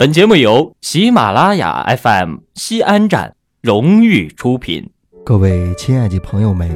[0.00, 4.90] 本节目由喜马拉雅 FM 西安站荣誉出品。
[5.26, 6.70] 各位亲爱的朋友们，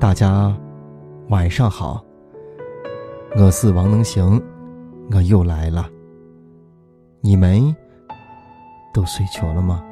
[0.00, 0.52] 大家
[1.28, 2.04] 晚上好。
[3.36, 4.42] 我是王能行，
[5.12, 5.88] 我又来了。
[7.20, 7.72] 你们
[8.92, 9.84] 都睡着了吗？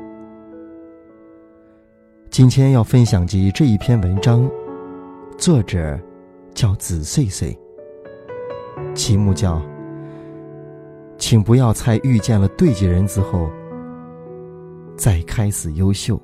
[2.29, 4.51] 今天要分享的这一篇文章，
[5.39, 5.97] 作者
[6.55, 7.57] 叫子岁岁，
[8.97, 9.63] 题目叫。
[11.29, 13.51] 请不要在遇见了对的人之后，
[14.97, 16.19] 再开始优秀。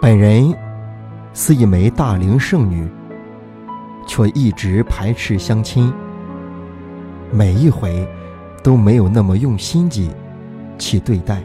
[0.00, 0.50] 本人
[1.34, 2.88] 是一枚大龄剩女，
[4.06, 5.92] 却一直排斥相亲，
[7.30, 8.08] 每一回
[8.62, 10.10] 都没有那么用心机
[10.78, 11.42] 去对待。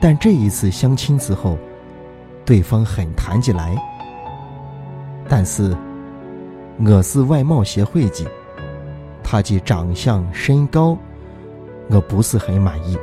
[0.00, 1.58] 但这一次相亲之后，
[2.42, 3.76] 对方很谈起来。
[5.28, 5.76] 但是，
[6.78, 8.24] 我是外貌协会的，
[9.22, 10.96] 他的长相身高，
[11.88, 12.96] 我不是很满意。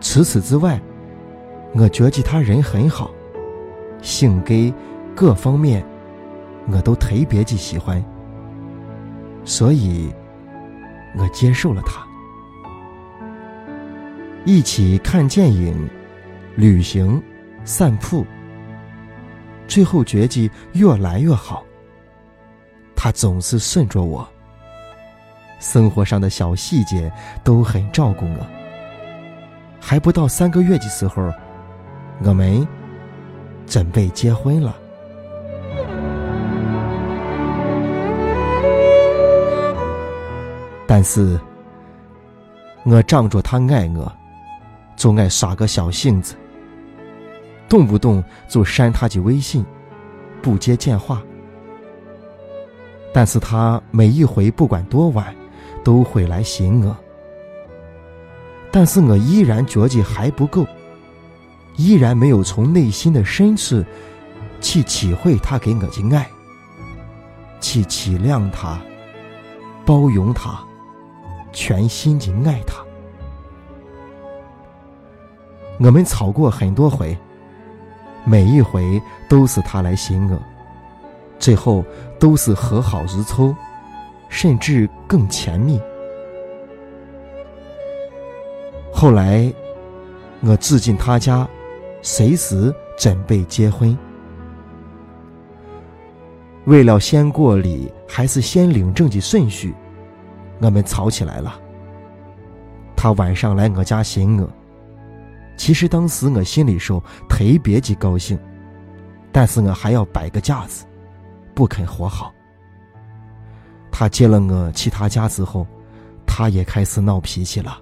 [0.00, 0.80] 除此之外，
[1.74, 3.10] 我觉得他人很好，
[4.00, 4.54] 性格
[5.14, 5.84] 各方面
[6.70, 8.04] 我都特别的喜欢，
[9.44, 10.12] 所以
[11.16, 12.04] 我接受了他，
[14.44, 15.88] 一起看电影、
[16.56, 17.22] 旅行、
[17.64, 18.26] 散步。
[19.72, 21.64] 最后绝技越来越好。
[22.94, 24.28] 他总是顺着我，
[25.60, 27.10] 生活上的小细节
[27.42, 28.46] 都很照顾我。
[29.80, 31.32] 还不到三个月的时候，
[32.22, 32.68] 我们
[33.66, 34.76] 准备结婚了。
[40.86, 41.40] 但是，
[42.84, 44.12] 我仗着他爱我，
[44.96, 46.36] 总爱耍个小性子。
[47.72, 49.64] 动不动就删他的微信，
[50.42, 51.22] 不接电话。
[53.14, 55.34] 但是他每一回不管多晚，
[55.82, 56.94] 都会来寻我。
[58.70, 60.66] 但是我依然觉得还不够，
[61.78, 63.82] 依然没有从内心的深处
[64.60, 66.28] 去体会他给我的爱，
[67.58, 68.78] 去体谅他，
[69.86, 70.62] 包容他，
[71.54, 72.84] 全心的爱他。
[75.78, 77.16] 我们吵过很多回。
[78.24, 80.38] 每一回都是他来寻我，
[81.38, 81.84] 最后
[82.18, 83.54] 都是和好如初，
[84.28, 85.80] 甚至更甜蜜。
[88.92, 89.52] 后来，
[90.40, 91.48] 我住进他家，
[92.00, 93.96] 随时准备结婚。
[96.66, 99.74] 为了先过礼还是先领证的顺序，
[100.60, 101.58] 我们吵起来了。
[102.94, 104.48] 他晚上来我家寻我。
[105.56, 108.38] 其实当时我心里说特别的高兴，
[109.30, 110.84] 但是我还要摆个架子，
[111.54, 112.32] 不肯和好。
[113.90, 115.66] 他接了我去他家之后，
[116.26, 117.78] 他也开始闹脾气了。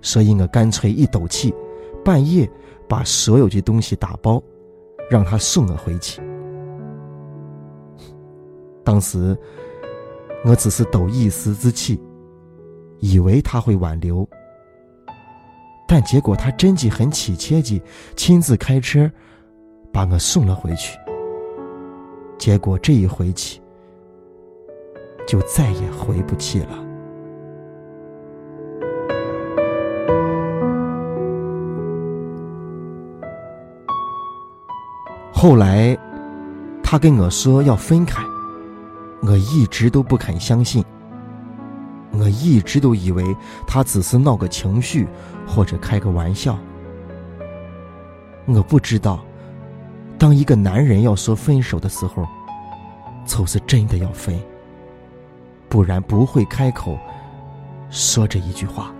[0.00, 1.52] 所以我干脆一赌气，
[2.04, 2.48] 半夜
[2.88, 4.42] 把所有的东西打包，
[5.10, 6.20] 让他送我回去。
[8.84, 9.36] 当时
[10.44, 12.00] 我只是抖一时之气，
[12.98, 14.28] 以为他会挽留。
[15.94, 17.78] 但结果他真的很体贴的
[18.16, 19.10] 亲自开车
[19.92, 20.98] 把我送了回去。
[22.38, 23.60] 结果这一回去
[25.28, 26.82] 就再也回不去了。
[35.30, 35.94] 后来
[36.82, 38.22] 他跟我说要分开，
[39.20, 40.82] 我一直都不肯相信。
[42.32, 45.06] 一直都以为他只是闹个情绪，
[45.46, 46.58] 或者开个玩笑。
[48.46, 49.24] 我不知道，
[50.18, 52.26] 当一个男人要说分手的时候，
[53.24, 54.36] 就是真的要分，
[55.68, 56.98] 不然不会开口
[57.88, 58.92] 说这一句话。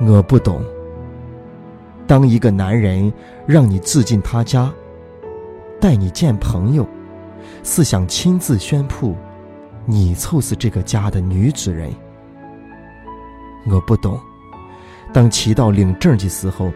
[0.00, 0.62] 我不懂，
[2.06, 3.12] 当一个男人
[3.46, 4.72] 让你住进他家。
[5.84, 6.88] 带你见朋友，
[7.62, 9.14] 是想亲自宣布，
[9.84, 11.92] 你就是这个家的女主人。
[13.66, 14.18] 我不懂，
[15.12, 16.72] 当提到领证的时候，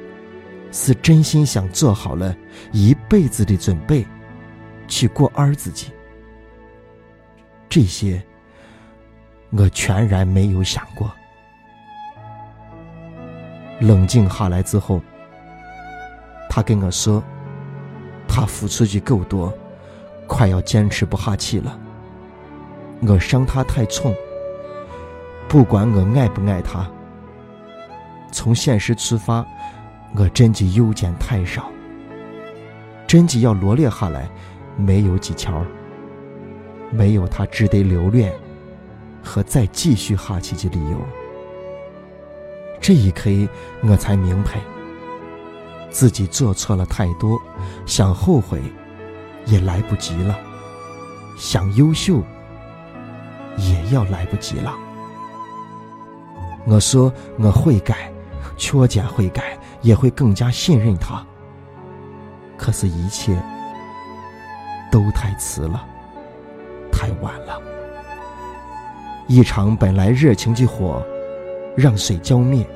[0.73, 2.37] 是真心想做好了
[2.71, 4.07] 一辈子的准备，
[4.89, 5.91] 去过儿子的。
[7.71, 8.23] 这些，
[9.53, 11.11] 我全然没有想过。
[13.81, 15.01] 冷静下来之后，
[16.51, 17.25] 他跟我说。
[18.29, 19.53] 他付出的够多，
[20.27, 21.77] 快要坚持不下去了。
[23.01, 24.15] 我伤他太重，
[25.49, 26.89] 不管我爱不爱他，
[28.31, 29.45] 从现实出发，
[30.15, 31.71] 我真的优点太少，
[33.07, 34.29] 真的要罗列下来，
[34.77, 35.65] 没有几条，
[36.91, 38.33] 没有他值得留恋
[39.23, 40.99] 和再继续下去的理由。
[42.81, 43.31] 这一刻，
[43.83, 44.61] 我才明白，
[45.90, 47.40] 自己做错了太多，
[47.87, 48.61] 想后悔
[49.46, 50.38] 也来不及了，
[51.37, 52.23] 想优秀
[53.56, 54.75] 也要来不及了。
[56.67, 58.12] 我说我会改，
[58.56, 61.25] 缺点会改，也会更加信任他。
[62.56, 63.40] 可是，一切
[64.90, 65.85] 都太迟了，
[66.93, 67.61] 太晚了。
[69.26, 71.02] 一场本来热情的火。
[71.76, 72.67] 让水浇灭，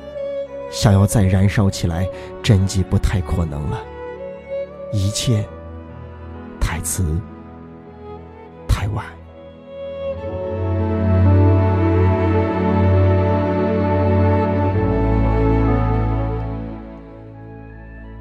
[0.73, 2.09] 想要再燃烧起来，
[2.41, 3.79] 真迹不太可能了。
[4.91, 5.47] 一切
[6.59, 7.03] 太迟，
[8.67, 9.05] 太晚。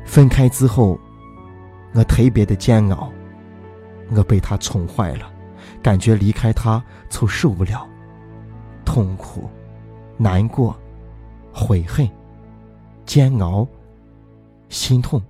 [0.05, 1.01] 分开之后，
[1.95, 3.11] 我特别的煎熬，
[4.15, 5.33] 我被他宠坏了，
[5.83, 7.89] 感觉离开他就受不了，
[8.85, 9.49] 痛苦。
[10.19, 10.77] 难过、
[11.53, 12.07] 悔恨、
[13.15, 13.69] 煎熬、
[14.71, 15.23] 心痛，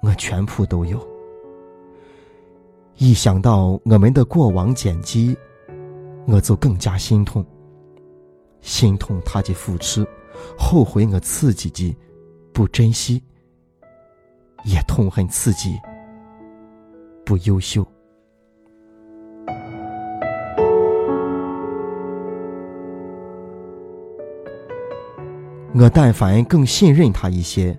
[0.00, 1.00] 我全部都有。
[2.96, 5.38] 一想到我们的过往剪辑，
[6.26, 7.46] 我就更加心痛。
[8.60, 10.04] 心痛他的付出，
[10.58, 11.96] 后悔我自己的
[12.52, 13.22] 不珍惜，
[14.64, 15.78] 也痛恨自己
[17.24, 17.86] 不优秀。
[25.74, 27.78] 我但凡更信任他一些，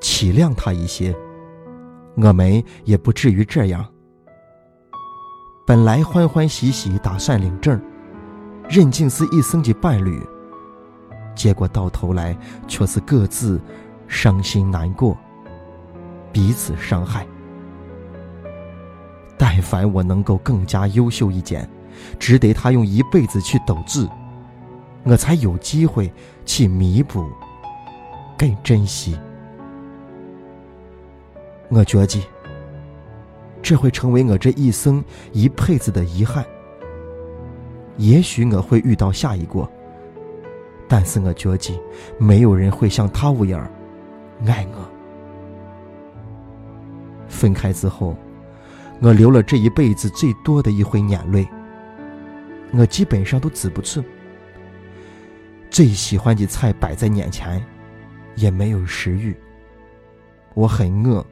[0.00, 1.14] 体谅他一些，
[2.16, 3.84] 我们也不至于这样。
[5.66, 7.80] 本来欢欢喜喜打算领证，
[8.68, 10.22] 任静思一生的伴侣，
[11.34, 12.36] 结果到头来
[12.68, 13.60] 却是各自
[14.06, 15.18] 伤心难过，
[16.32, 17.26] 彼此伤害。
[19.36, 21.68] 但凡我能够更加优秀一点，
[22.20, 24.08] 值得他用一辈子去斗志。
[25.06, 26.12] 我才有机会
[26.44, 27.24] 去弥补，
[28.36, 29.16] 更珍惜。
[31.68, 32.20] 我觉得
[33.62, 36.44] 这会成为我这一生一辈子的遗憾。
[37.98, 39.68] 也许我会遇到下一个，
[40.88, 41.80] 但是我觉得
[42.18, 43.70] 没有人会像他一样
[44.44, 44.90] 爱我。
[47.28, 48.16] 分开之后，
[49.00, 51.48] 我流了这一辈子最多的一回眼泪，
[52.72, 54.02] 我基本上都止不住。
[55.70, 57.64] 最喜欢的菜摆在眼前，
[58.34, 59.36] 也没有食欲。
[60.54, 61.24] 我很饿，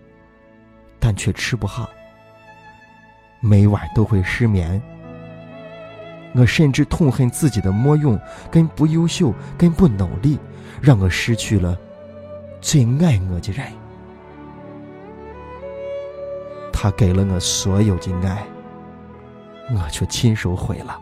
[0.99, 1.89] 但却吃不下。
[3.41, 4.81] 每晚都会失眠。
[6.35, 8.19] 我甚至痛恨自己的没用、
[8.51, 10.39] 跟不优秀、跟不努力，
[10.81, 11.79] 让我失去了
[12.61, 13.67] 最爱我的人。
[16.73, 18.45] 他给了我所有的爱，
[19.75, 21.01] 我却亲手毁了，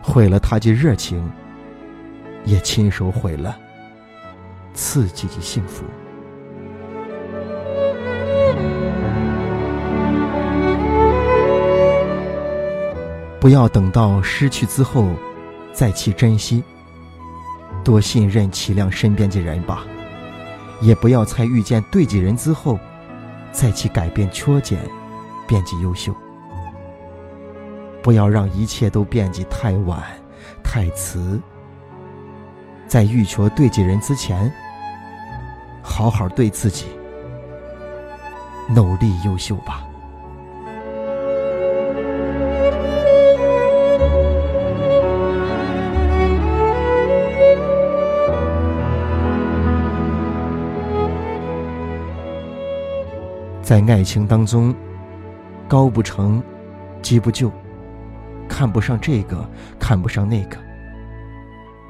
[0.00, 1.30] 毁了他的热情。
[2.44, 3.56] 也亲手毁了
[4.72, 5.84] 自己的幸福。
[13.40, 15.08] 不要等到失去之后
[15.72, 16.62] 再去珍惜，
[17.82, 19.84] 多信任、体谅身边的人吧。
[20.80, 22.78] 也不要在遇见对的人之后
[23.52, 24.80] 再去改变缺点，
[25.46, 26.14] 变得优秀。
[28.02, 30.02] 不要让一切都变得太晚、
[30.62, 31.40] 太迟。
[32.92, 34.52] 在欲求对己人之前，
[35.80, 36.84] 好好对自己，
[38.68, 39.82] 努力优秀吧。
[53.62, 54.74] 在爱情当中，
[55.66, 56.42] 高不成，
[57.00, 57.50] 低不就，
[58.46, 60.58] 看不上这个，看不上那个。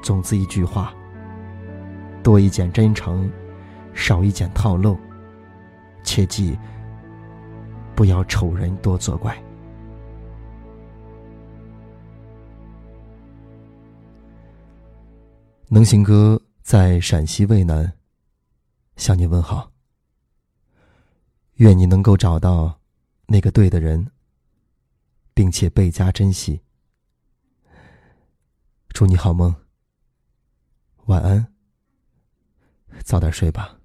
[0.03, 0.93] 总之一句话：
[2.21, 3.31] 多一件真诚，
[3.93, 4.99] 少一件套路。
[6.03, 6.59] 切记，
[7.95, 9.41] 不要丑人多作怪。
[15.69, 17.93] 能行哥在陕西渭南
[18.97, 19.71] 向你问好。
[21.55, 22.77] 愿你能够找到
[23.27, 24.11] 那个对的人，
[25.33, 26.61] 并且倍加珍惜。
[28.89, 29.62] 祝你好梦。
[31.05, 31.53] 晚安，
[33.03, 33.82] 早点睡吧。